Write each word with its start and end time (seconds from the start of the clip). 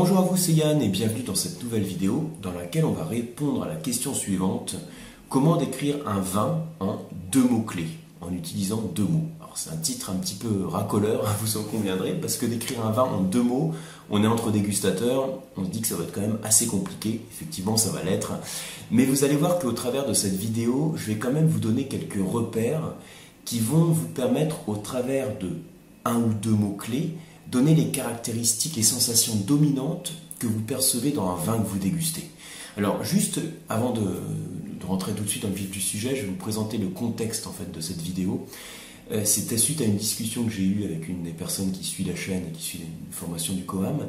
Bonjour 0.00 0.18
à 0.18 0.20
vous, 0.20 0.36
c'est 0.36 0.52
Yann 0.52 0.80
et 0.80 0.86
bienvenue 0.86 1.24
dans 1.24 1.34
cette 1.34 1.60
nouvelle 1.60 1.82
vidéo 1.82 2.30
dans 2.40 2.52
laquelle 2.52 2.84
on 2.84 2.92
va 2.92 3.02
répondre 3.02 3.64
à 3.64 3.66
la 3.66 3.74
question 3.74 4.14
suivante. 4.14 4.76
Comment 5.28 5.56
décrire 5.56 5.96
un 6.06 6.20
vin 6.20 6.62
en 6.78 7.00
deux 7.32 7.42
mots-clés 7.42 7.88
en 8.20 8.32
utilisant 8.32 8.80
deux 8.94 9.02
mots? 9.02 9.26
Alors 9.40 9.58
c'est 9.58 9.70
un 9.70 9.76
titre 9.76 10.10
un 10.10 10.14
petit 10.14 10.36
peu 10.36 10.66
racoleur, 10.66 11.24
vous 11.40 11.56
en 11.56 11.64
conviendrez, 11.64 12.12
parce 12.12 12.36
que 12.36 12.46
décrire 12.46 12.86
un 12.86 12.92
vin 12.92 13.02
en 13.02 13.22
deux 13.22 13.42
mots, 13.42 13.74
on 14.08 14.22
est 14.22 14.28
entre 14.28 14.52
dégustateurs, 14.52 15.30
on 15.56 15.64
se 15.64 15.70
dit 15.70 15.80
que 15.80 15.88
ça 15.88 15.96
va 15.96 16.04
être 16.04 16.12
quand 16.12 16.20
même 16.20 16.38
assez 16.44 16.68
compliqué, 16.68 17.20
effectivement 17.32 17.76
ça 17.76 17.90
va 17.90 18.04
l'être, 18.04 18.34
mais 18.92 19.04
vous 19.04 19.24
allez 19.24 19.34
voir 19.34 19.58
qu'au 19.58 19.72
travers 19.72 20.06
de 20.06 20.12
cette 20.12 20.36
vidéo, 20.36 20.94
je 20.96 21.06
vais 21.06 21.16
quand 21.16 21.32
même 21.32 21.48
vous 21.48 21.58
donner 21.58 21.88
quelques 21.88 22.24
repères 22.24 22.92
qui 23.44 23.58
vont 23.58 23.86
vous 23.86 24.06
permettre 24.06 24.68
au 24.68 24.76
travers 24.76 25.36
de 25.38 25.56
un 26.04 26.20
ou 26.20 26.32
deux 26.34 26.52
mots-clés 26.52 27.16
donner 27.50 27.74
les 27.74 27.88
caractéristiques, 27.88 28.76
les 28.76 28.82
sensations 28.82 29.34
dominantes 29.34 30.12
que 30.38 30.46
vous 30.46 30.60
percevez 30.60 31.10
dans 31.10 31.28
un 31.30 31.36
vin 31.36 31.58
que 31.58 31.66
vous 31.66 31.78
dégustez. 31.78 32.24
Alors 32.76 33.02
juste 33.02 33.40
avant 33.68 33.92
de, 33.92 34.02
rentrer 34.86 35.12
tout 35.12 35.24
de 35.24 35.28
suite 35.28 35.42
dans 35.42 35.50
le 35.50 35.54
vif 35.54 35.70
du 35.70 35.80
sujet, 35.80 36.16
je 36.16 36.22
vais 36.22 36.28
vous 36.28 36.36
présenter 36.36 36.78
le 36.78 36.88
contexte 36.88 37.46
en 37.46 37.52
fait 37.52 37.70
de 37.70 37.80
cette 37.80 38.00
vidéo. 38.00 38.46
Euh, 39.10 39.24
c'était 39.24 39.58
suite 39.58 39.82
à 39.82 39.84
une 39.84 39.96
discussion 39.96 40.44
que 40.44 40.50
j'ai 40.50 40.62
eue 40.62 40.84
avec 40.84 41.08
une 41.08 41.22
des 41.22 41.32
personnes 41.32 41.72
qui 41.72 41.84
suit 41.84 42.04
la 42.04 42.14
chaîne 42.14 42.44
et 42.48 42.52
qui 42.56 42.62
suit 42.62 42.78
une 42.78 43.12
formation 43.12 43.52
du 43.54 43.64
COAM, 43.64 44.06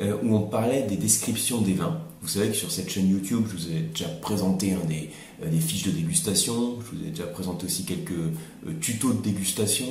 euh, 0.00 0.16
où 0.22 0.34
on 0.36 0.42
parlait 0.42 0.82
des 0.82 0.96
descriptions 0.96 1.62
des 1.62 1.74
vins. 1.74 2.00
Vous 2.20 2.28
savez 2.28 2.48
que 2.48 2.56
sur 2.56 2.70
cette 2.70 2.90
chaîne 2.90 3.08
YouTube, 3.08 3.44
je 3.48 3.56
vous 3.56 3.68
ai 3.68 3.80
déjà 3.80 4.08
présenté 4.08 4.74
des, 4.86 5.10
euh, 5.42 5.50
des 5.50 5.60
fiches 5.60 5.84
de 5.84 5.92
dégustation, 5.92 6.78
je 6.80 6.96
vous 6.96 7.06
ai 7.06 7.10
déjà 7.10 7.26
présenté 7.26 7.66
aussi 7.66 7.84
quelques 7.84 8.80
tutos 8.80 9.12
de 9.14 9.22
dégustation, 9.22 9.86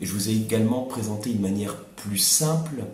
et 0.00 0.06
je 0.06 0.12
vous 0.12 0.28
ai 0.28 0.32
également 0.32 0.82
présenté 0.82 1.30
une 1.30 1.40
manière 1.40 1.76
plus 1.76 2.18
simple 2.18 2.84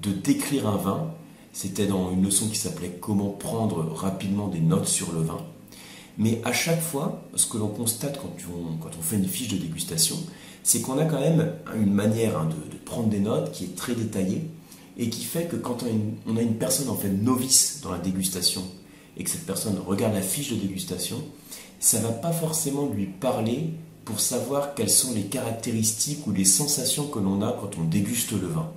de 0.00 0.12
décrire 0.12 0.68
un 0.68 0.76
vin. 0.76 1.14
C'était 1.52 1.86
dans 1.86 2.10
une 2.12 2.24
leçon 2.24 2.48
qui 2.48 2.56
s'appelait 2.56 2.96
Comment 3.00 3.30
prendre 3.30 3.92
rapidement 3.92 4.48
des 4.48 4.60
notes 4.60 4.86
sur 4.86 5.12
le 5.12 5.20
vin. 5.20 5.38
Mais 6.18 6.40
à 6.44 6.52
chaque 6.52 6.80
fois, 6.80 7.22
ce 7.34 7.46
que 7.46 7.58
l'on 7.58 7.68
constate 7.68 8.20
quand 8.20 8.90
on, 8.98 9.02
fait 9.02 9.16
une 9.16 9.26
fiche 9.26 9.48
de 9.48 9.56
dégustation, 9.56 10.16
c'est 10.62 10.80
qu'on 10.80 10.98
a 10.98 11.04
quand 11.04 11.20
même 11.20 11.52
une 11.74 11.92
manière 11.92 12.38
hein, 12.38 12.48
de, 12.48 12.76
prendre 12.84 13.08
des 13.08 13.20
notes 13.20 13.52
qui 13.52 13.64
est 13.64 13.76
très 13.76 13.94
détaillée 13.94 14.42
et 14.98 15.08
qui 15.08 15.24
fait 15.24 15.46
que 15.46 15.56
quand 15.56 15.82
on 15.82 15.86
a 15.86 15.90
une, 15.90 16.14
on 16.26 16.36
a 16.36 16.42
une 16.42 16.56
personne 16.56 16.90
en 16.90 16.94
fait 16.94 17.08
novice 17.08 17.80
dans 17.82 17.90
la 17.90 17.98
dégustation 17.98 18.62
et 19.16 19.24
que 19.24 19.30
cette 19.30 19.46
personne 19.46 19.78
regarde 19.86 20.14
la 20.14 20.20
fiche 20.20 20.50
de 20.50 20.56
dégustation, 20.56 21.22
ça 21.80 21.98
ne 21.98 22.04
va 22.04 22.12
pas 22.12 22.32
forcément 22.32 22.86
lui 22.86 23.06
parler 23.06 23.70
pour 24.04 24.20
savoir 24.20 24.74
quelles 24.74 24.90
sont 24.90 25.12
les 25.12 25.22
caractéristiques 25.22 26.26
ou 26.26 26.32
les 26.32 26.44
sensations 26.44 27.06
que 27.06 27.18
l'on 27.18 27.42
a 27.42 27.52
quand 27.52 27.78
on 27.78 27.84
déguste 27.84 28.32
le 28.32 28.48
vin. 28.48 28.70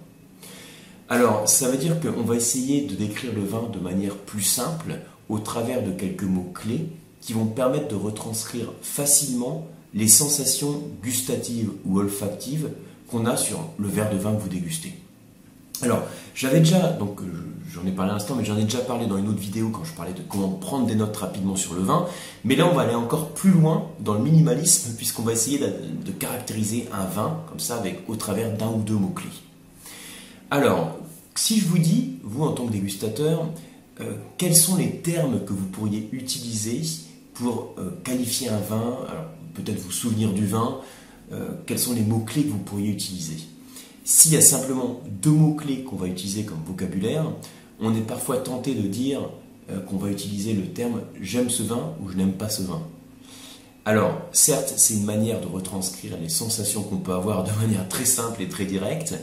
Alors, 1.09 1.47
ça 1.47 1.69
veut 1.69 1.77
dire 1.77 1.99
qu'on 1.99 2.23
va 2.23 2.35
essayer 2.35 2.81
de 2.81 2.95
décrire 2.95 3.33
le 3.33 3.43
vin 3.43 3.69
de 3.71 3.79
manière 3.79 4.15
plus 4.15 4.43
simple 4.43 4.99
au 5.29 5.39
travers 5.39 5.83
de 5.83 5.91
quelques 5.91 6.23
mots-clés 6.23 6.87
qui 7.21 7.33
vont 7.33 7.45
permettre 7.45 7.87
de 7.87 7.95
retranscrire 7.95 8.73
facilement 8.81 9.67
les 9.93 10.07
sensations 10.07 10.81
gustatives 11.01 11.71
ou 11.85 11.99
olfactives 11.99 12.69
qu'on 13.07 13.25
a 13.25 13.37
sur 13.37 13.69
le 13.77 13.87
verre 13.87 14.11
de 14.11 14.17
vin 14.17 14.35
que 14.35 14.41
vous 14.41 14.49
dégustez. 14.49 14.93
Alors, 15.81 16.03
j'avais 16.33 16.59
déjà, 16.59 16.89
donc 16.89 17.21
euh, 17.21 17.25
j'en 17.75 17.85
ai 17.85 17.91
parlé 17.91 18.11
à 18.11 18.13
l'instant, 18.13 18.35
mais 18.35 18.45
j'en 18.45 18.57
ai 18.57 18.63
déjà 18.63 18.79
parlé 18.79 19.05
dans 19.05 19.17
une 19.17 19.27
autre 19.27 19.39
vidéo 19.39 19.69
quand 19.69 19.83
je 19.83 19.93
parlais 19.93 20.13
de 20.13 20.21
comment 20.29 20.49
prendre 20.49 20.85
des 20.85 20.95
notes 20.95 21.15
rapidement 21.17 21.55
sur 21.55 21.73
le 21.73 21.81
vin. 21.81 22.05
Mais 22.43 22.55
là, 22.55 22.67
on 22.71 22.73
va 22.73 22.83
aller 22.83 22.95
encore 22.95 23.31
plus 23.31 23.51
loin 23.51 23.89
dans 23.99 24.13
le 24.13 24.21
minimalisme, 24.21 24.95
puisqu'on 24.95 25.23
va 25.23 25.33
essayer 25.33 25.59
de, 25.59 26.11
caractériser 26.11 26.87
un 26.93 27.05
vin 27.05 27.41
comme 27.49 27.59
ça, 27.59 27.75
avec 27.75 28.03
au 28.07 28.15
travers 28.15 28.55
d'un 28.55 28.69
ou 28.69 28.81
deux 28.81 28.95
mots-clés. 28.95 29.29
Alors, 30.51 30.97
si 31.35 31.59
je 31.59 31.67
vous 31.67 31.77
dis, 31.77 32.13
vous 32.23 32.43
en 32.43 32.53
tant 32.53 32.65
que 32.65 32.71
dégustateur, 32.71 33.45
euh, 33.99 34.13
quels 34.37 34.55
sont 34.55 34.77
les 34.77 34.97
termes 34.97 35.43
que 35.43 35.51
vous 35.51 35.65
pourriez 35.65 36.07
utiliser 36.13 36.81
pour 37.33 37.75
euh, 37.77 37.91
qualifier 38.03 38.47
un 38.49 38.59
vin 38.59 38.97
Alors, 39.09 39.25
peut-être 39.53 39.79
vous 39.79 39.91
souvenir 39.91 40.31
du 40.31 40.45
vin, 40.45 40.79
quels 41.65 41.79
sont 41.79 41.93
les 41.93 42.01
mots-clés 42.01 42.43
que 42.43 42.51
vous 42.51 42.59
pourriez 42.59 42.91
utiliser? 42.91 43.37
S'il 44.03 44.33
y 44.33 44.37
a 44.37 44.41
simplement 44.41 45.01
deux 45.09 45.31
mots-clés 45.31 45.83
qu'on 45.83 45.95
va 45.95 46.05
utiliser 46.05 46.43
comme 46.43 46.59
vocabulaire, 46.67 47.25
on 47.79 47.95
est 47.95 48.01
parfois 48.01 48.37
tenté 48.37 48.73
de 48.75 48.87
dire 48.87 49.21
euh, 49.69 49.79
qu'on 49.81 49.97
va 49.97 50.09
utiliser 50.09 50.53
le 50.53 50.67
terme 50.67 51.01
j'aime 51.21 51.49
ce 51.49 51.63
vin 51.63 51.93
ou 52.01 52.09
je 52.09 52.17
n'aime 52.17 52.33
pas 52.33 52.49
ce 52.49 52.63
vin. 52.63 52.81
Alors, 53.85 54.19
certes, 54.31 54.73
c'est 54.77 54.95
une 54.95 55.05
manière 55.05 55.41
de 55.41 55.45
retranscrire 55.45 56.17
les 56.19 56.29
sensations 56.29 56.81
qu'on 56.81 56.97
peut 56.97 57.13
avoir 57.13 57.43
de 57.43 57.51
manière 57.61 57.87
très 57.87 58.05
simple 58.05 58.41
et 58.41 58.49
très 58.49 58.65
directe. 58.65 59.13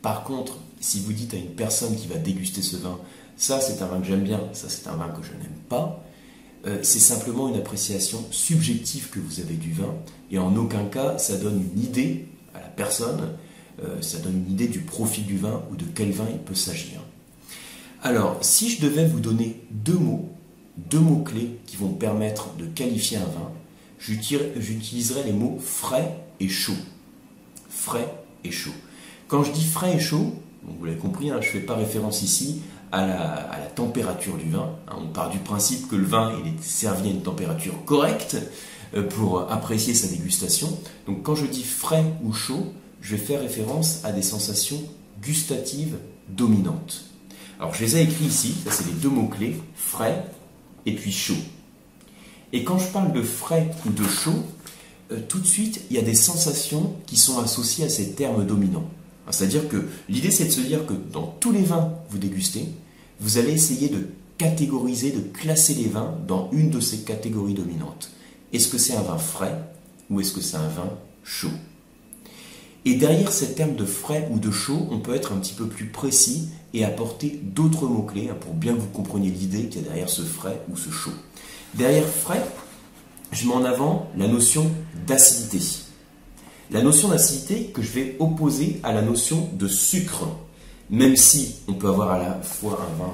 Par 0.00 0.22
contre, 0.22 0.58
si 0.80 1.00
vous 1.00 1.12
dites 1.12 1.34
à 1.34 1.36
une 1.36 1.54
personne 1.54 1.96
qui 1.96 2.06
va 2.06 2.16
déguster 2.16 2.62
ce 2.62 2.76
vin, 2.76 2.98
ça 3.36 3.60
c'est 3.60 3.82
un 3.82 3.86
vin 3.86 4.00
que 4.00 4.06
j'aime 4.06 4.22
bien, 4.22 4.40
ça 4.52 4.68
c'est 4.68 4.86
un 4.88 4.94
vin 4.96 5.08
que 5.08 5.24
je 5.24 5.32
n'aime 5.32 5.58
pas, 5.68 6.04
euh, 6.66 6.78
c'est 6.82 7.00
simplement 7.00 7.48
une 7.48 7.56
appréciation 7.56 8.24
subjective 8.30 9.10
que 9.10 9.18
vous 9.18 9.40
avez 9.40 9.54
du 9.54 9.72
vin, 9.72 9.94
et 10.30 10.38
en 10.38 10.54
aucun 10.56 10.84
cas 10.84 11.18
ça 11.18 11.36
donne 11.36 11.60
une 11.60 11.82
idée 11.82 12.26
à 12.54 12.60
la 12.60 12.68
personne 12.68 13.30
euh, 13.82 14.00
ça 14.02 14.18
donne 14.18 14.44
une 14.46 14.52
idée 14.52 14.68
du 14.68 14.80
profil 14.80 15.24
du 15.24 15.38
vin 15.38 15.62
ou 15.70 15.76
de 15.76 15.84
quel 15.94 16.10
vin 16.10 16.26
il 16.30 16.38
peut 16.38 16.54
s'agir. 16.54 17.00
Alors, 18.04 18.38
si 18.40 18.68
je 18.68 18.82
devais 18.82 19.06
vous 19.06 19.20
donner 19.20 19.60
deux 19.70 19.96
mots, 19.96 20.28
deux 20.76 20.98
mots-clés 20.98 21.60
qui 21.66 21.76
vont 21.76 21.92
permettre 21.92 22.52
de 22.56 22.64
qualifier 22.64 23.16
un 23.16 23.20
vin, 23.20 23.52
j'utiliserai 24.00 25.22
les 25.22 25.32
mots 25.32 25.58
frais 25.60 26.16
et 26.40 26.48
chaud. 26.48 26.72
Frais 27.70 28.12
et 28.42 28.50
chaud. 28.50 28.74
Quand 29.28 29.44
je 29.44 29.52
dis 29.52 29.64
frais 29.64 29.94
et 29.96 30.00
chaud, 30.00 30.34
vous 30.64 30.84
l'avez 30.84 30.98
compris, 30.98 31.30
hein, 31.30 31.38
je 31.40 31.46
ne 31.46 31.52
fais 31.52 31.60
pas 31.60 31.76
référence 31.76 32.22
ici 32.22 32.62
à 32.90 33.06
la, 33.06 33.68
température 33.76 34.36
du 34.36 34.50
vin. 34.50 34.76
Hein. 34.88 34.96
on 35.00 35.06
part 35.06 35.30
du 35.30 35.38
principe 35.38 35.88
que 35.88 35.96
le 35.96 36.04
vin 36.04 36.32
est 36.44 36.62
servi 36.62 37.08
à 37.08 37.12
une 37.12 37.22
température 37.22 37.84
correcte 37.86 38.36
euh, 38.94 39.02
pour 39.02 39.50
apprécier 39.50 39.94
sa 39.94 40.08
dégustation. 40.08 40.76
Donc 41.06 41.22
quand 41.22 41.36
je 41.36 41.46
dis 41.46 41.62
frais 41.62 42.04
ou 42.22 42.32
chaud, 42.32 42.72
je 43.00 43.14
vais 43.14 43.22
faire 43.22 43.40
référence 43.40 44.04
à 44.04 44.12
des 44.12 44.22
sensations 44.22 44.82
gustatives 45.22 45.96
dominantes. 46.28 47.11
Alors 47.62 47.74
je 47.74 47.84
les 47.84 47.96
ai 47.96 48.02
écrits 48.02 48.24
ici, 48.24 48.56
ça 48.64 48.72
c'est 48.72 48.86
les 48.88 48.92
deux 48.94 49.08
mots-clés, 49.08 49.54
frais 49.76 50.26
et 50.84 50.96
puis 50.96 51.12
chaud. 51.12 51.36
Et 52.52 52.64
quand 52.64 52.76
je 52.76 52.88
parle 52.88 53.12
de 53.12 53.22
frais 53.22 53.70
ou 53.86 53.90
de 53.90 54.02
chaud, 54.02 54.42
euh, 55.12 55.20
tout 55.28 55.38
de 55.38 55.46
suite, 55.46 55.80
il 55.88 55.94
y 55.94 55.98
a 56.00 56.02
des 56.02 56.16
sensations 56.16 56.96
qui 57.06 57.16
sont 57.16 57.38
associées 57.38 57.84
à 57.84 57.88
ces 57.88 58.14
termes 58.14 58.44
dominants. 58.44 58.90
C'est-à-dire 59.30 59.68
que 59.68 59.88
l'idée 60.08 60.32
c'est 60.32 60.46
de 60.46 60.50
se 60.50 60.60
dire 60.60 60.84
que 60.86 60.92
dans 60.92 61.36
tous 61.38 61.52
les 61.52 61.62
vins 61.62 61.94
que 62.08 62.12
vous 62.14 62.18
dégustez, 62.18 62.66
vous 63.20 63.38
allez 63.38 63.52
essayer 63.52 63.88
de 63.88 64.08
catégoriser, 64.38 65.12
de 65.12 65.20
classer 65.20 65.74
les 65.74 65.88
vins 65.88 66.16
dans 66.26 66.50
une 66.50 66.70
de 66.70 66.80
ces 66.80 67.02
catégories 67.02 67.54
dominantes. 67.54 68.10
Est-ce 68.52 68.66
que 68.66 68.78
c'est 68.78 68.96
un 68.96 69.02
vin 69.02 69.18
frais 69.18 69.56
ou 70.10 70.20
est-ce 70.20 70.32
que 70.32 70.40
c'est 70.40 70.56
un 70.56 70.66
vin 70.66 70.90
chaud? 71.22 71.52
Et 72.84 72.94
derrière 72.94 73.32
ces 73.32 73.54
termes 73.54 73.76
de 73.76 73.84
frais 73.84 74.28
ou 74.30 74.38
de 74.38 74.50
chaud, 74.50 74.88
on 74.90 74.98
peut 74.98 75.14
être 75.14 75.32
un 75.32 75.36
petit 75.36 75.54
peu 75.54 75.66
plus 75.66 75.86
précis 75.86 76.48
et 76.74 76.84
apporter 76.84 77.40
d'autres 77.42 77.86
mots-clés 77.86 78.28
hein, 78.30 78.36
pour 78.40 78.54
bien 78.54 78.74
vous 78.74 78.88
compreniez 78.88 79.30
l'idée 79.30 79.68
qu'il 79.68 79.82
y 79.82 79.84
a 79.84 79.88
derrière 79.88 80.08
ce 80.08 80.22
frais 80.22 80.60
ou 80.70 80.76
ce 80.76 80.90
chaud. 80.90 81.12
Derrière 81.74 82.06
frais, 82.06 82.44
je 83.30 83.46
mets 83.46 83.54
en 83.54 83.64
avant 83.64 84.08
la 84.16 84.26
notion 84.26 84.70
d'acidité. 85.06 85.60
La 86.70 86.82
notion 86.82 87.08
d'acidité 87.08 87.66
que 87.66 87.82
je 87.82 87.92
vais 87.92 88.16
opposer 88.18 88.80
à 88.82 88.92
la 88.92 89.02
notion 89.02 89.48
de 89.52 89.68
sucre. 89.68 90.26
Même 90.90 91.16
si 91.16 91.56
on 91.68 91.74
peut 91.74 91.88
avoir 91.88 92.10
à 92.10 92.18
la 92.18 92.42
fois 92.42 92.80
un 92.80 92.98
vin 92.98 93.12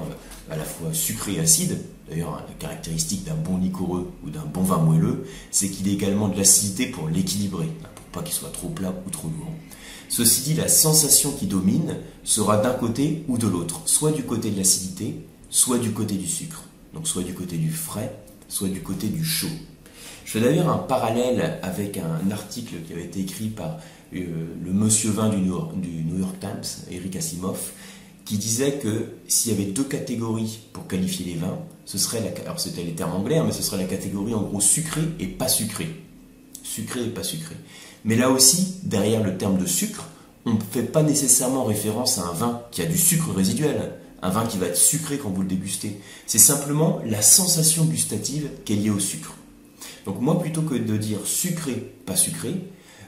à 0.49 0.57
la 0.57 0.63
fois 0.63 0.91
sucré 0.93 1.33
et 1.33 1.39
acide, 1.39 1.77
d'ailleurs 2.09 2.43
la 2.47 2.53
caractéristique 2.55 3.23
d'un 3.23 3.35
bon 3.35 3.57
liquoreux 3.57 4.11
ou 4.25 4.31
d'un 4.31 4.45
bon 4.45 4.63
vin 4.63 4.79
moelleux, 4.79 5.27
c'est 5.51 5.69
qu'il 5.69 5.87
ait 5.87 5.93
également 5.93 6.27
de 6.27 6.37
l'acidité 6.37 6.87
pour 6.87 7.07
l'équilibrer, 7.07 7.69
pas 8.11 8.21
qu'il 8.21 8.33
soit 8.33 8.51
trop 8.51 8.69
plat 8.69 8.93
ou 9.05 9.09
trop 9.09 9.27
lourd. 9.27 9.53
Ceci 10.09 10.41
dit, 10.41 10.53
la 10.55 10.67
sensation 10.67 11.31
qui 11.31 11.45
domine 11.45 11.97
sera 12.23 12.57
d'un 12.57 12.73
côté 12.73 13.23
ou 13.27 13.37
de 13.37 13.47
l'autre, 13.47 13.81
soit 13.85 14.11
du 14.11 14.23
côté 14.23 14.49
de 14.49 14.57
l'acidité, 14.57 15.15
soit 15.49 15.77
du 15.77 15.91
côté 15.91 16.15
du 16.15 16.27
sucre. 16.27 16.63
Donc 16.93 17.07
soit 17.07 17.23
du 17.23 17.33
côté 17.33 17.57
du 17.57 17.71
frais, 17.71 18.15
soit 18.47 18.69
du 18.69 18.81
côté 18.81 19.07
du 19.07 19.23
chaud. 19.23 19.47
Je 20.25 20.31
fais 20.31 20.41
d'ailleurs 20.41 20.69
un 20.69 20.77
parallèle 20.77 21.59
avec 21.61 21.97
un 21.97 22.31
article 22.31 22.75
qui 22.85 22.93
avait 22.93 23.05
été 23.05 23.19
écrit 23.19 23.47
par 23.47 23.77
euh, 24.15 24.25
le 24.63 24.71
monsieur 24.71 25.11
vin 25.11 25.29
du 25.29 25.37
New, 25.37 26.19
York, 26.19 26.35
Times, 26.39 26.85
Eric 26.91 27.15
Asimov, 27.15 27.71
qui 28.25 28.37
disait 28.37 28.73
que 28.73 29.13
s'il 29.27 29.51
y 29.51 29.55
avait 29.55 29.71
deux 29.71 29.83
catégories 29.83 30.59
pour 30.73 30.87
qualifier 30.87 31.25
les 31.25 31.35
vins, 31.35 31.59
ce 31.85 31.97
serait 31.97 32.21
la, 32.21 32.43
alors 32.43 32.59
c'était 32.59 32.83
les 32.83 32.93
termes 32.93 33.13
anglais, 33.13 33.37
hein, 33.37 33.43
mais 33.45 33.51
ce 33.51 33.63
serait 33.63 33.77
la 33.77 33.85
catégorie 33.85 34.35
en 34.35 34.41
gros 34.41 34.61
sucré 34.61 35.01
et 35.19 35.27
pas 35.27 35.47
sucré. 35.47 35.87
Sucré 36.61 37.05
et 37.05 37.09
pas 37.09 37.23
sucré. 37.23 37.55
Mais 38.05 38.15
là 38.15 38.29
aussi, 38.29 38.75
derrière 38.83 39.23
le 39.23 39.37
terme 39.37 39.57
de 39.57 39.65
sucre, 39.65 40.05
on 40.45 40.53
ne 40.53 40.59
fait 40.71 40.83
pas 40.83 41.03
nécessairement 41.03 41.65
référence 41.65 42.17
à 42.17 42.23
un 42.23 42.33
vin 42.33 42.61
qui 42.71 42.81
a 42.81 42.85
du 42.85 42.97
sucre 42.97 43.31
résiduel, 43.35 43.91
un 44.21 44.29
vin 44.29 44.45
qui 44.45 44.57
va 44.57 44.67
être 44.67 44.77
sucré 44.77 45.17
quand 45.17 45.29
vous 45.29 45.41
le 45.41 45.47
dégustez. 45.47 45.99
C'est 46.25 46.39
simplement 46.39 46.99
la 47.05 47.21
sensation 47.21 47.85
gustative 47.85 48.49
qui 48.65 48.73
est 48.73 48.77
liée 48.77 48.89
au 48.89 48.99
sucre. 48.99 49.33
Donc 50.05 50.21
moi, 50.21 50.39
plutôt 50.39 50.61
que 50.61 50.75
de 50.75 50.97
dire 50.97 51.19
sucré, 51.25 51.93
pas 52.05 52.15
sucré, 52.15 52.55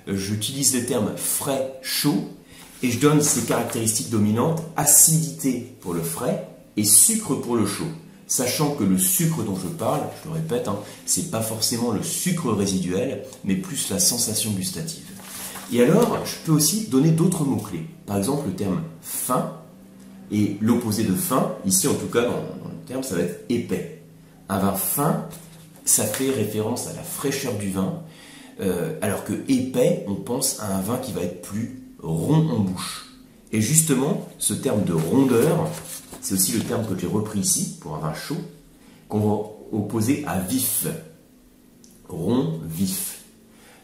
euh, 0.07 0.15
j'utilise 0.15 0.73
les 0.73 0.85
termes 0.85 1.15
frais, 1.15 1.79
chaud, 1.81 2.29
et 2.83 2.89
je 2.89 2.99
donne 2.99 3.21
ces 3.21 3.43
caractéristiques 3.43 4.09
dominantes, 4.09 4.61
acidité 4.75 5.75
pour 5.81 5.93
le 5.93 6.01
frais 6.01 6.47
et 6.77 6.83
sucre 6.83 7.35
pour 7.35 7.55
le 7.55 7.65
chaud. 7.65 7.87
Sachant 8.31 8.75
que 8.75 8.85
le 8.85 8.97
sucre 8.97 9.43
dont 9.43 9.57
je 9.57 9.67
parle, 9.67 10.03
je 10.23 10.29
le 10.29 10.35
répète, 10.35 10.69
hein, 10.69 10.79
c'est 11.05 11.31
pas 11.31 11.41
forcément 11.41 11.91
le 11.91 12.01
sucre 12.01 12.53
résiduel, 12.53 13.25
mais 13.43 13.55
plus 13.55 13.89
la 13.89 13.99
sensation 13.99 14.51
gustative. 14.51 15.03
Et 15.73 15.83
alors, 15.83 16.17
je 16.23 16.35
peux 16.45 16.53
aussi 16.53 16.87
donner 16.87 17.09
d'autres 17.09 17.43
mots-clés. 17.43 17.85
Par 18.05 18.17
exemple, 18.17 18.47
le 18.47 18.53
terme 18.53 18.83
fin 19.01 19.51
et 20.31 20.55
l'opposé 20.61 21.03
de 21.03 21.13
fin, 21.13 21.55
ici 21.65 21.89
en 21.89 21.93
tout 21.93 22.07
cas 22.07 22.21
dans, 22.21 22.37
le 22.69 22.87
terme, 22.87 23.03
ça 23.03 23.15
va 23.15 23.23
être 23.23 23.43
épais. 23.49 24.01
Un 24.47 24.59
vin 24.59 24.75
fin, 24.75 25.25
ça 25.83 26.05
fait 26.05 26.29
référence 26.29 26.87
à 26.87 26.93
la 26.93 27.03
fraîcheur 27.03 27.55
du 27.55 27.69
vin, 27.69 28.01
euh, 28.61 28.97
alors 29.01 29.25
que 29.25 29.33
épais, 29.49 30.05
on 30.07 30.15
pense 30.15 30.61
à 30.61 30.73
un 30.73 30.79
vin 30.79 30.99
qui 30.99 31.11
va 31.11 31.23
être 31.23 31.41
plus 31.41 31.81
rond 32.01 32.49
en 32.49 32.59
bouche. 32.59 33.07
Et 33.51 33.59
justement, 33.59 34.29
ce 34.37 34.53
terme 34.53 34.85
de 34.85 34.93
rondeur, 34.93 35.67
c'est 36.21 36.35
aussi 36.35 36.53
le 36.53 36.61
terme 36.61 36.85
que 36.85 36.97
j'ai 36.97 37.07
repris 37.07 37.39
ici 37.39 37.77
pour 37.81 37.95
un 37.95 37.99
vin 37.99 38.13
chaud, 38.13 38.37
qu'on 39.09 39.19
va 39.19 39.77
opposer 39.77 40.23
à 40.27 40.39
vif. 40.39 40.87
Rond, 42.07 42.59
vif. 42.65 43.23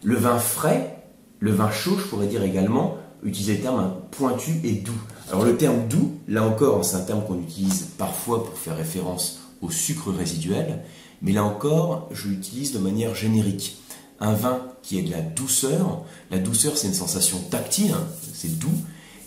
Le 0.04 0.16
vin 0.16 0.38
frais, 0.38 1.04
le 1.40 1.52
vin 1.52 1.72
chaud, 1.72 1.98
je 1.98 2.06
pourrais 2.06 2.28
dire 2.28 2.44
également, 2.44 2.98
utiliser 3.24 3.56
le 3.56 3.62
terme 3.62 3.94
pointu 4.12 4.52
et 4.64 4.74
doux. 4.74 5.00
Alors 5.30 5.44
le 5.44 5.58
terme 5.58 5.88
doux, 5.88 6.14
là 6.28 6.44
encore, 6.44 6.86
c'est 6.86 6.96
un 6.96 7.02
terme 7.02 7.26
qu'on 7.26 7.40
utilise 7.40 7.88
parfois 7.98 8.46
pour 8.46 8.58
faire 8.58 8.78
référence 8.78 9.40
au 9.62 9.72
sucre 9.72 10.12
résiduel, 10.12 10.84
mais 11.22 11.32
là 11.32 11.44
encore, 11.44 12.08
je 12.12 12.28
l'utilise 12.28 12.74
de 12.74 12.80
manière 12.80 13.16
générique. 13.16 13.78
Un 14.20 14.34
vin 14.34 14.62
qui 14.82 14.98
est 15.00 15.04
de 15.04 15.12
la 15.12 15.22
douceur, 15.22 16.04
la 16.32 16.40
douceur 16.40 16.78
c'est 16.78 16.88
une 16.88 16.94
sensation 16.94 17.40
tactile, 17.50 17.92
hein, 17.92 18.08
c'est 18.34 18.58
doux, 18.58 18.70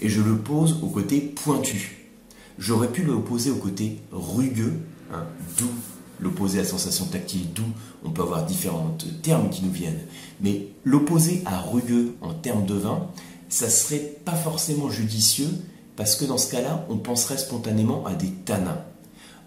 et 0.00 0.08
je 0.08 0.20
le 0.20 0.36
pose 0.36 0.78
au 0.82 0.86
côté 0.86 1.20
pointu. 1.20 1.99
J'aurais 2.60 2.92
pu 2.92 3.02
l'opposer 3.02 3.50
au 3.50 3.56
côté 3.56 3.98
rugueux, 4.12 4.74
hein, 5.12 5.24
doux, 5.58 5.70
l'opposer 6.20 6.60
à 6.60 6.64
sensation 6.64 7.06
tactile 7.06 7.50
doux, 7.54 7.72
on 8.04 8.10
peut 8.10 8.20
avoir 8.20 8.44
différents 8.44 8.96
termes 9.22 9.48
qui 9.48 9.64
nous 9.64 9.72
viennent, 9.72 10.02
mais 10.42 10.66
l'opposer 10.84 11.42
à 11.46 11.58
rugueux 11.58 12.14
en 12.20 12.34
termes 12.34 12.66
de 12.66 12.74
vin, 12.74 13.06
ça 13.48 13.70
serait 13.70 14.12
pas 14.24 14.34
forcément 14.34 14.90
judicieux 14.90 15.48
parce 15.96 16.16
que 16.16 16.26
dans 16.26 16.36
ce 16.36 16.50
cas-là, 16.50 16.84
on 16.90 16.98
penserait 16.98 17.38
spontanément 17.38 18.04
à 18.06 18.14
des 18.14 18.30
tanins. 18.30 18.84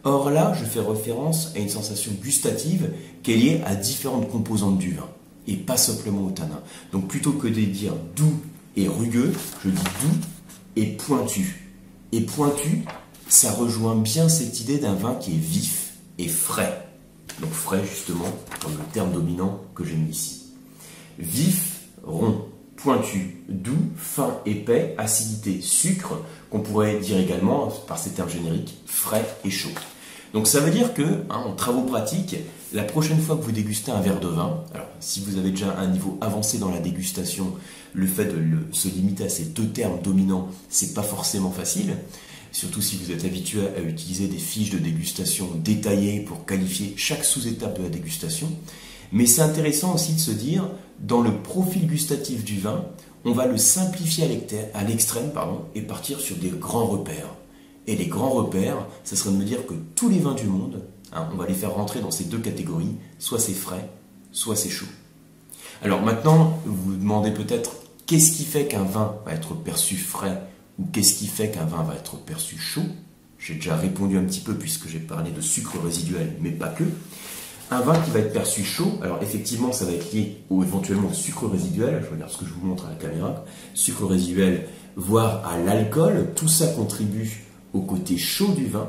Or 0.04 0.32
là, 0.32 0.54
je 0.60 0.66
fais 0.66 0.82
référence 0.82 1.52
à 1.56 1.60
une 1.60 1.70
sensation 1.70 2.12
gustative 2.22 2.92
qui 3.22 3.34
est 3.34 3.38
liée 3.38 3.62
à 3.66 3.76
différentes 3.76 4.28
composantes 4.30 4.80
du 4.80 4.94
vin 4.94 5.08
et 5.48 5.56
pas 5.56 5.78
simplement 5.78 6.26
au 6.26 6.32
tanin. 6.32 6.62
Donc 6.92 7.08
plutôt 7.08 7.34
que 7.34 7.48
de 7.48 7.62
dire 7.62 7.94
doux 8.16 8.40
et 8.76 8.88
rugueux, 8.88 9.34
je 9.64 9.70
dis 9.70 9.84
doux 10.02 10.18
et 10.76 10.88
pointu. 10.88 11.70
Et 12.12 12.22
pointu, 12.22 12.84
ça 13.28 13.52
rejoint 13.52 13.96
bien 13.96 14.30
cette 14.30 14.60
idée 14.60 14.78
d'un 14.78 14.94
vin 14.94 15.16
qui 15.16 15.32
est 15.32 15.40
vif 15.40 15.94
et 16.18 16.28
frais. 16.28 16.88
Donc 17.40 17.52
frais 17.52 17.84
justement, 17.84 18.30
comme 18.62 18.74
le 18.74 18.84
terme 18.94 19.12
dominant 19.12 19.62
que 19.76 19.84
j'ai 19.84 19.96
mis 19.96 20.12
ici. 20.12 20.44
Vif, 21.20 21.82
rond, 22.04 22.46
pointu, 22.76 23.44
doux, 23.50 23.92
fin, 23.96 24.40
épais, 24.46 24.96
acidité, 24.98 25.62
sucre, 25.62 26.22
qu'on 26.50 26.60
pourrait 26.60 27.00
dire 27.00 27.18
également, 27.18 27.68
par 27.88 27.98
ces 27.98 28.12
termes 28.12 28.30
génériques, 28.30 28.78
frais 28.86 29.26
et 29.46 29.50
chaud. 29.50 29.70
Donc 30.34 30.48
ça 30.48 30.60
veut 30.60 30.72
dire 30.72 30.94
que, 30.94 31.04
hein, 31.30 31.44
en 31.46 31.54
travaux 31.54 31.84
pratiques, 31.84 32.36
la 32.74 32.84
prochaine 32.84 33.22
fois 33.22 33.38
que 33.38 33.44
vous 33.44 33.52
dégustez 33.52 33.92
un 33.92 34.02
verre 34.02 34.20
de 34.20 34.28
vin, 34.28 34.64
alors 34.74 34.88
si 35.00 35.22
vous 35.22 35.38
avez 35.38 35.52
déjà 35.52 35.78
un 35.78 35.88
niveau 35.88 36.18
avancé 36.22 36.58
dans 36.58 36.72
la 36.72 36.80
dégustation, 36.80 37.54
le 37.94 38.08
fait 38.08 38.26
de 38.26 38.42
se 38.72 38.88
limiter 38.88 39.26
à 39.26 39.30
ces 39.30 39.44
deux 39.46 39.68
termes 39.68 40.02
dominants, 40.02 40.48
c'est 40.70 40.96
pas 40.96 41.04
forcément 41.04 41.52
facile. 41.52 41.96
Surtout 42.54 42.84
si 42.84 42.98
vous 42.98 43.12
êtes 43.12 43.26
habitué 43.26 43.62
à 43.76 43.82
utiliser 43.82 44.28
des 44.28 44.38
fiches 44.38 44.70
de 44.70 44.78
dégustation 44.78 45.50
détaillées 45.56 46.20
pour 46.20 46.46
qualifier 46.46 46.94
chaque 46.96 47.26
sous-étape 47.26 47.80
de 47.80 47.84
la 47.84 47.90
dégustation. 47.90 48.48
Mais 49.12 49.26
c'est 49.26 49.42
intéressant 49.42 49.96
aussi 49.96 50.14
de 50.14 50.20
se 50.20 50.30
dire, 50.30 50.70
dans 51.00 51.22
le 51.22 51.34
profil 51.34 51.88
gustatif 51.88 52.44
du 52.44 52.60
vin, 52.60 52.86
on 53.26 53.32
va 53.32 53.48
le 53.48 53.58
simplifier 53.58 54.26
à 54.76 54.84
l'extrême 54.84 55.32
et 55.74 55.82
partir 55.82 56.20
sur 56.20 56.36
des 56.36 56.50
grands 56.50 56.86
repères. 56.86 57.34
Et 57.88 57.96
les 57.96 58.06
grands 58.06 58.30
repères, 58.30 58.86
ce 59.04 59.16
serait 59.16 59.32
de 59.32 59.38
me 59.38 59.46
dire 59.46 59.66
que 59.66 59.74
tous 59.96 60.10
les 60.10 60.20
vins 60.20 60.36
du 60.36 60.46
monde, 60.46 60.84
hein, 61.12 61.28
on 61.34 61.38
va 61.38 61.48
les 61.48 61.56
faire 61.56 61.74
rentrer 61.74 62.02
dans 62.02 62.12
ces 62.12 62.26
deux 62.26 62.38
catégories, 62.38 62.96
soit 63.18 63.40
c'est 63.40 63.54
frais, 63.54 63.90
soit 64.32 64.56
c'est 64.56 64.70
chaud. 64.70 64.86
Alors 65.82 66.04
maintenant, 66.04 66.60
vous 66.66 66.76
vous 66.76 66.96
demandez 66.96 67.32
peut-être 67.32 67.72
qu'est-ce 68.06 68.32
qui 68.32 68.46
fait 68.46 68.68
qu'un 68.68 68.84
vin 68.84 69.16
va 69.26 69.34
être 69.34 69.56
perçu 69.56 69.98
frais 69.98 70.40
ou 70.80 70.86
qu'est-ce 70.92 71.16
qui 71.16 71.28
fait 71.28 71.50
qu'un 71.50 71.66
vin 71.66 71.84
va 71.84 71.96
être 71.96 72.18
perçu 72.18 72.58
chaud? 72.58 72.86
J'ai 73.40 73.56
déjà 73.56 73.76
répondu 73.76 74.18
un 74.18 74.24
petit 74.24 74.40
peu 74.40 74.56
puisque 74.56 74.88
j'ai 74.88 75.00
parlé 75.00 75.32
de 75.32 75.42
sucre 75.42 75.78
résiduel, 75.84 76.34
mais 76.42 76.52
pas 76.52 76.70
que. 76.70 76.86
Un 77.72 77.82
vin 77.82 78.00
qui 78.00 78.12
va 78.12 78.20
être 78.20 78.34
perçu 78.34 78.64
chaud, 78.64 79.00
alors 79.02 79.22
effectivement, 79.22 79.72
ça 79.72 79.86
va 79.86 79.92
être 79.92 80.14
lié 80.14 80.38
au 80.50 80.64
éventuellement 80.64 81.12
sucre 81.12 81.48
résiduel, 81.48 82.04
je 82.06 82.14
regarde 82.14 82.32
ce 82.32 82.38
que 82.38 82.46
je 82.46 82.54
vous 82.54 82.66
montre 82.66 82.86
à 82.86 82.90
la 82.90 82.96
caméra, 82.96 83.44
sucre 83.74 84.06
résiduel, 84.06 84.68
voire 84.96 85.46
à 85.48 85.58
l'alcool, 85.58 86.30
tout 86.36 86.48
ça 86.48 86.68
contribue 86.68 87.46
au 87.74 87.82
côté 87.82 88.18
chaud 88.18 88.54
du 88.54 88.68
vin. 88.68 88.88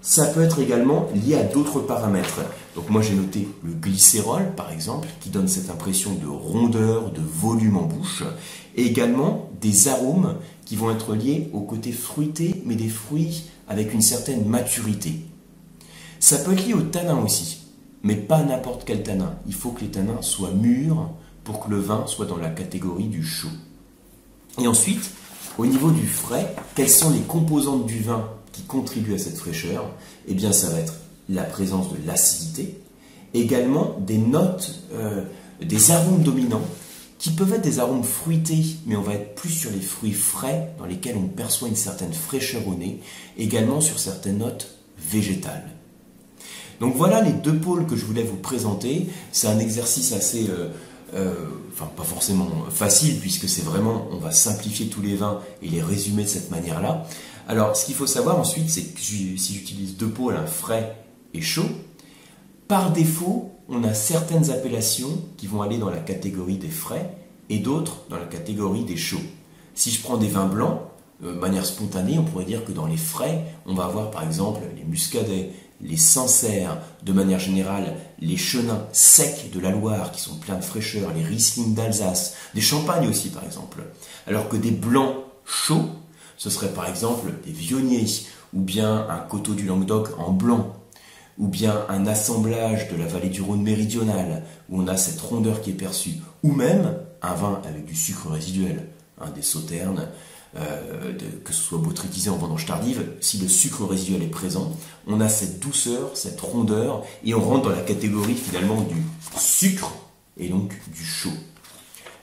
Ça 0.00 0.26
peut 0.26 0.42
être 0.42 0.60
également 0.60 1.08
lié 1.14 1.34
à 1.34 1.42
d'autres 1.42 1.80
paramètres. 1.80 2.40
Donc 2.76 2.88
moi 2.88 3.02
j'ai 3.02 3.14
noté 3.14 3.48
le 3.64 3.72
glycérol 3.72 4.54
par 4.56 4.70
exemple, 4.70 5.08
qui 5.20 5.30
donne 5.30 5.48
cette 5.48 5.68
impression 5.68 6.14
de 6.14 6.26
rondeur, 6.26 7.10
de 7.10 7.20
volume 7.20 7.76
en 7.76 7.82
bouche, 7.82 8.22
et 8.76 8.86
également 8.86 9.50
des 9.60 9.88
arômes 9.88 10.36
qui 10.68 10.76
vont 10.76 10.92
être 10.92 11.16
liés 11.16 11.48
au 11.52 11.62
côté 11.62 11.90
fruité, 11.90 12.62
mais 12.64 12.76
des 12.76 12.88
fruits 12.88 13.46
avec 13.66 13.92
une 13.92 14.02
certaine 14.02 14.46
maturité. 14.46 15.24
Ça 16.20 16.36
peut 16.38 16.52
être 16.52 16.66
lié 16.66 16.74
au 16.74 16.82
tanin 16.82 17.18
aussi 17.18 17.58
mais 18.02 18.16
pas 18.16 18.42
n'importe 18.42 18.82
quel 18.84 19.02
tanin. 19.02 19.34
Il 19.46 19.54
faut 19.54 19.70
que 19.70 19.82
les 19.82 19.90
tanins 19.90 20.22
soient 20.22 20.52
mûrs 20.52 21.10
pour 21.44 21.60
que 21.60 21.70
le 21.70 21.78
vin 21.78 22.04
soit 22.06 22.26
dans 22.26 22.36
la 22.36 22.50
catégorie 22.50 23.08
du 23.08 23.24
chaud. 23.24 23.48
Et 24.60 24.66
ensuite, 24.66 25.10
au 25.56 25.66
niveau 25.66 25.90
du 25.90 26.06
frais, 26.06 26.54
quelles 26.74 26.90
sont 26.90 27.10
les 27.10 27.20
composantes 27.20 27.86
du 27.86 28.00
vin 28.00 28.28
qui 28.52 28.62
contribuent 28.62 29.14
à 29.14 29.18
cette 29.18 29.38
fraîcheur? 29.38 29.90
Eh 30.26 30.34
bien, 30.34 30.52
ça 30.52 30.68
va 30.68 30.80
être 30.80 30.94
la 31.28 31.44
présence 31.44 31.92
de 31.92 32.06
l'acidité, 32.06 32.80
également 33.34 33.96
des 34.00 34.18
notes, 34.18 34.82
euh, 34.94 35.24
des 35.62 35.90
arômes 35.90 36.22
dominants, 36.22 36.64
qui 37.18 37.30
peuvent 37.30 37.52
être 37.52 37.62
des 37.62 37.80
arômes 37.80 38.04
fruités, 38.04 38.64
mais 38.86 38.96
on 38.96 39.02
va 39.02 39.14
être 39.14 39.34
plus 39.34 39.50
sur 39.50 39.70
les 39.70 39.80
fruits 39.80 40.12
frais, 40.12 40.70
dans 40.78 40.86
lesquels 40.86 41.16
on 41.16 41.26
perçoit 41.26 41.68
une 41.68 41.76
certaine 41.76 42.12
fraîcheur 42.12 42.66
au 42.66 42.74
nez, 42.74 43.00
également 43.36 43.80
sur 43.80 43.98
certaines 43.98 44.38
notes 44.38 44.76
végétales. 44.98 45.68
Donc 46.80 46.94
voilà 46.96 47.20
les 47.20 47.32
deux 47.32 47.56
pôles 47.56 47.86
que 47.86 47.96
je 47.96 48.04
voulais 48.04 48.22
vous 48.22 48.36
présenter. 48.36 49.08
C'est 49.32 49.48
un 49.48 49.58
exercice 49.58 50.12
assez, 50.12 50.48
euh, 50.48 50.68
euh, 51.14 51.34
enfin 51.72 51.90
pas 51.96 52.04
forcément 52.04 52.48
facile 52.70 53.18
puisque 53.18 53.48
c'est 53.48 53.64
vraiment, 53.64 54.06
on 54.12 54.18
va 54.18 54.30
simplifier 54.30 54.86
tous 54.86 55.02
les 55.02 55.16
vins 55.16 55.40
et 55.60 55.68
les 55.68 55.82
résumer 55.82 56.22
de 56.22 56.28
cette 56.28 56.50
manière-là. 56.52 57.04
Alors 57.48 57.76
ce 57.76 57.84
qu'il 57.86 57.94
faut 57.96 58.06
savoir 58.06 58.38
ensuite, 58.38 58.70
c'est 58.70 58.82
que 58.82 59.00
si 59.00 59.54
j'utilise 59.54 59.96
deux 59.96 60.08
pôles, 60.08 60.36
un 60.36 60.46
frais 60.46 60.94
et 61.34 61.40
chaud, 61.40 61.68
par 62.68 62.92
défaut, 62.92 63.50
on 63.68 63.82
a 63.82 63.94
certaines 63.94 64.50
appellations 64.50 65.22
qui 65.36 65.46
vont 65.46 65.62
aller 65.62 65.78
dans 65.78 65.90
la 65.90 65.98
catégorie 65.98 66.58
des 66.58 66.68
frais 66.68 67.10
et 67.48 67.58
d'autres 67.58 68.02
dans 68.10 68.18
la 68.18 68.26
catégorie 68.26 68.84
des 68.84 68.96
chauds. 68.96 69.16
Si 69.74 69.90
je 69.90 70.02
prends 70.02 70.18
des 70.18 70.28
vins 70.28 70.46
blancs, 70.46 70.80
euh, 71.24 71.34
de 71.34 71.38
manière 71.38 71.66
spontanée, 71.66 72.18
on 72.18 72.24
pourrait 72.24 72.44
dire 72.44 72.64
que 72.64 72.72
dans 72.72 72.86
les 72.86 72.96
frais, 72.96 73.44
on 73.66 73.74
va 73.74 73.86
avoir 73.86 74.10
par 74.10 74.22
exemple 74.22 74.60
les 74.76 74.84
muscadets, 74.84 75.50
les 75.80 75.96
Sancerres, 75.96 76.78
de 77.04 77.12
manière 77.12 77.38
générale, 77.38 77.94
les 78.20 78.36
chenins 78.36 78.84
secs 78.92 79.50
de 79.52 79.60
la 79.60 79.70
Loire 79.70 80.12
qui 80.12 80.20
sont 80.20 80.36
pleins 80.36 80.56
de 80.56 80.64
fraîcheur, 80.64 81.12
les 81.14 81.24
Riesling 81.24 81.74
d'Alsace, 81.74 82.34
des 82.54 82.60
champagnes 82.60 83.08
aussi 83.08 83.30
par 83.30 83.44
exemple. 83.44 83.82
Alors 84.26 84.48
que 84.48 84.56
des 84.56 84.72
blancs 84.72 85.14
chauds, 85.44 85.88
ce 86.36 86.50
serait 86.50 86.72
par 86.72 86.88
exemple 86.88 87.32
des 87.44 87.52
vionniers, 87.52 88.06
ou 88.52 88.60
bien 88.60 89.06
un 89.08 89.18
coteau 89.18 89.54
du 89.54 89.66
Languedoc 89.66 90.10
en 90.18 90.32
blanc, 90.32 90.77
ou 91.38 91.46
bien 91.46 91.84
un 91.88 92.06
assemblage 92.06 92.88
de 92.88 92.96
la 92.96 93.06
vallée 93.06 93.28
du 93.28 93.42
Rhône 93.42 93.62
méridionale, 93.62 94.42
où 94.68 94.82
on 94.82 94.88
a 94.88 94.96
cette 94.96 95.20
rondeur 95.20 95.60
qui 95.60 95.70
est 95.70 95.74
perçue, 95.74 96.14
ou 96.42 96.52
même 96.52 96.96
un 97.22 97.34
vin 97.34 97.62
avec 97.64 97.84
du 97.84 97.94
sucre 97.94 98.28
résiduel, 98.30 98.88
des 99.34 99.42
sauternes, 99.42 100.08
euh, 100.56 101.12
que 101.44 101.52
ce 101.52 101.60
soit 101.60 101.78
botrytisé 101.78 102.30
en 102.30 102.36
vendange 102.36 102.66
tardive, 102.66 103.04
si 103.20 103.38
le 103.38 103.48
sucre 103.48 103.84
résiduel 103.84 104.22
est 104.22 104.28
présent, 104.28 104.72
on 105.06 105.20
a 105.20 105.28
cette 105.28 105.60
douceur, 105.60 106.10
cette 106.14 106.40
rondeur, 106.40 107.04
et 107.24 107.34
on 107.34 107.40
rentre 107.40 107.68
dans 107.68 107.76
la 107.76 107.82
catégorie 107.82 108.34
finalement 108.34 108.80
du 108.82 109.02
sucre 109.36 109.92
et 110.36 110.48
donc 110.48 110.72
du 110.92 111.04
chaud. 111.04 111.32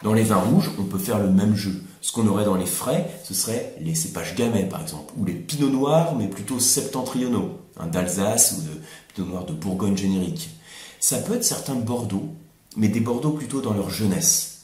Dans 0.03 0.13
les 0.13 0.23
vins 0.23 0.37
rouges, 0.41 0.71
on 0.79 0.83
peut 0.83 0.97
faire 0.97 1.19
le 1.19 1.29
même 1.29 1.55
jeu. 1.55 1.83
Ce 2.01 2.11
qu'on 2.11 2.27
aurait 2.27 2.45
dans 2.45 2.55
les 2.55 2.65
frais, 2.65 3.09
ce 3.23 3.33
serait 3.33 3.75
les 3.79 3.95
cépages 3.95 4.35
gamay 4.35 4.65
par 4.65 4.81
exemple, 4.81 5.13
ou 5.17 5.25
les 5.25 5.33
pinots 5.33 5.69
noirs, 5.69 6.15
mais 6.15 6.27
plutôt 6.27 6.59
septentrionaux, 6.59 7.59
d'Alsace 7.91 8.57
ou 8.57 8.61
de 8.61 8.81
pinot 9.15 9.27
noir 9.27 9.45
de 9.45 9.53
Bourgogne 9.53 9.97
générique. 9.97 10.49
Ça 10.99 11.19
peut 11.19 11.35
être 11.35 11.43
certains 11.43 11.75
Bordeaux, 11.75 12.29
mais 12.75 12.87
des 12.87 12.99
Bordeaux 12.99 13.31
plutôt 13.31 13.61
dans 13.61 13.73
leur 13.73 13.89
jeunesse 13.89 14.55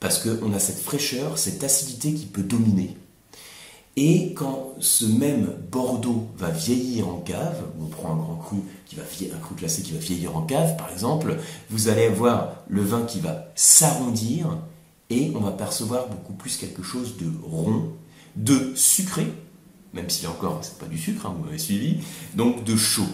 parce 0.00 0.18
qu'on 0.18 0.52
a 0.52 0.58
cette 0.58 0.80
fraîcheur, 0.80 1.38
cette 1.38 1.64
acidité 1.64 2.12
qui 2.12 2.26
peut 2.26 2.42
dominer. 2.42 2.94
Et 3.96 4.34
quand 4.34 4.74
ce 4.80 5.06
même 5.06 5.54
Bordeaux 5.70 6.28
va 6.36 6.50
vieillir 6.50 7.08
en 7.08 7.18
cave, 7.20 7.62
on 7.80 7.86
prend 7.86 8.12
un 8.12 8.16
grand 8.16 8.36
cru 8.36 8.56
qui 8.86 8.96
va 8.96 9.02
un 9.02 9.38
cru 9.38 9.54
classé 9.54 9.82
qui 9.82 9.92
va 9.92 9.98
vieillir 9.98 10.36
en 10.36 10.42
cave 10.42 10.76
par 10.76 10.90
exemple, 10.90 11.38
vous 11.70 11.88
allez 11.88 12.06
avoir 12.06 12.64
le 12.68 12.82
vin 12.82 13.02
qui 13.02 13.20
va 13.20 13.46
s'arrondir 13.54 14.58
et 15.10 15.32
on 15.34 15.40
va 15.40 15.52
percevoir 15.52 16.08
beaucoup 16.08 16.32
plus 16.32 16.56
quelque 16.56 16.82
chose 16.82 17.16
de 17.16 17.30
rond, 17.42 17.92
de 18.36 18.72
sucré, 18.74 19.32
même 19.92 20.10
si 20.10 20.26
encore 20.26 20.58
c'est 20.62 20.78
pas 20.78 20.86
du 20.86 20.98
sucre, 20.98 21.24
hein, 21.24 21.34
vous 21.38 21.44
m'avez 21.44 21.58
suivi, 21.58 21.98
donc 22.34 22.64
de 22.64 22.76
chaud. 22.76 23.06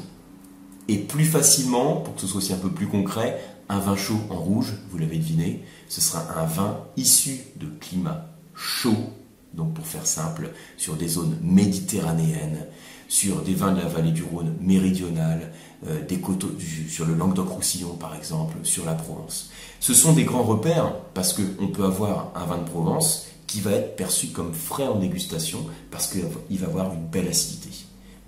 Et 0.88 0.98
plus 0.98 1.24
facilement, 1.24 1.96
pour 1.96 2.14
que 2.14 2.20
ce 2.20 2.26
soit 2.26 2.38
aussi 2.38 2.52
un 2.52 2.58
peu 2.58 2.70
plus 2.70 2.86
concret, 2.86 3.40
un 3.68 3.78
vin 3.78 3.96
chaud 3.96 4.20
en 4.30 4.36
rouge, 4.36 4.72
vous 4.90 4.98
l'avez 4.98 5.18
deviné, 5.18 5.64
ce 5.88 6.00
sera 6.00 6.40
un 6.40 6.44
vin 6.44 6.78
issu 6.96 7.38
de 7.56 7.66
climat 7.80 8.26
chaud 8.54 9.12
donc 9.54 9.74
pour 9.74 9.86
faire 9.86 10.06
simple, 10.06 10.50
sur 10.76 10.94
des 10.94 11.08
zones 11.08 11.36
méditerranéennes, 11.42 12.66
sur 13.08 13.42
des 13.42 13.54
vins 13.54 13.72
de 13.72 13.80
la 13.80 13.88
vallée 13.88 14.12
du 14.12 14.22
Rhône 14.22 14.54
méridionale, 14.60 15.52
euh, 15.88 16.04
des 16.06 16.18
coteaux, 16.20 16.52
sur 16.88 17.06
le 17.06 17.14
Languedoc-Roussillon 17.14 17.94
par 17.94 18.14
exemple, 18.14 18.56
sur 18.62 18.84
la 18.84 18.94
Provence. 18.94 19.50
Ce 19.80 19.94
sont 19.94 20.12
des 20.12 20.24
grands 20.24 20.44
repères 20.44 20.94
parce 21.14 21.32
qu'on 21.32 21.68
peut 21.68 21.84
avoir 21.84 22.32
un 22.36 22.44
vin 22.44 22.58
de 22.58 22.68
Provence 22.68 23.26
qui 23.46 23.60
va 23.60 23.72
être 23.72 23.96
perçu 23.96 24.28
comme 24.28 24.54
frais 24.54 24.86
en 24.86 24.96
dégustation 24.96 25.66
parce 25.90 26.06
qu'il 26.06 26.58
va 26.58 26.66
avoir 26.66 26.92
une 26.92 27.06
belle 27.06 27.26
acidité. 27.26 27.70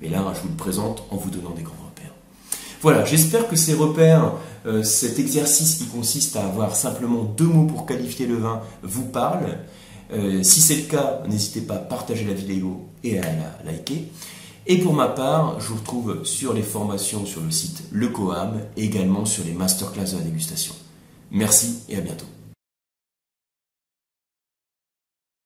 Mais 0.00 0.08
là, 0.08 0.24
je 0.34 0.40
vous 0.40 0.48
le 0.48 0.56
présente 0.56 1.04
en 1.10 1.16
vous 1.16 1.30
donnant 1.30 1.54
des 1.54 1.62
grands. 1.62 1.81
Voilà, 2.82 3.04
j'espère 3.04 3.48
que 3.48 3.54
ces 3.54 3.74
repères, 3.74 4.32
euh, 4.66 4.82
cet 4.82 5.20
exercice 5.20 5.76
qui 5.76 5.86
consiste 5.86 6.34
à 6.34 6.44
avoir 6.44 6.74
simplement 6.74 7.22
deux 7.22 7.46
mots 7.46 7.66
pour 7.66 7.86
qualifier 7.86 8.26
le 8.26 8.36
vin, 8.36 8.60
vous 8.82 9.04
parle. 9.04 9.58
Euh, 10.12 10.42
si 10.42 10.60
c'est 10.60 10.74
le 10.74 10.82
cas, 10.82 11.22
n'hésitez 11.28 11.60
pas 11.60 11.76
à 11.76 11.78
partager 11.78 12.24
la 12.24 12.34
vidéo 12.34 12.88
et 13.04 13.20
à 13.20 13.22
la 13.22 13.70
liker. 13.72 14.08
Et 14.66 14.78
pour 14.78 14.94
ma 14.94 15.06
part, 15.06 15.60
je 15.60 15.68
vous 15.68 15.76
retrouve 15.76 16.24
sur 16.24 16.52
les 16.54 16.62
formations 16.62 17.24
sur 17.24 17.40
le 17.40 17.52
site 17.52 17.84
Le 17.92 18.08
Coam 18.08 18.60
et 18.76 18.84
également 18.84 19.24
sur 19.26 19.44
les 19.44 19.52
masterclass 19.52 20.12
de 20.12 20.18
la 20.18 20.24
dégustation. 20.24 20.74
Merci 21.30 21.84
et 21.88 21.96
à 21.96 22.00
bientôt. 22.00 22.26